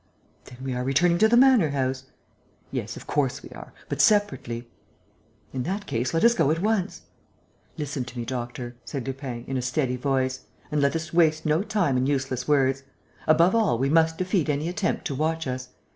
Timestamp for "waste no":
11.13-11.61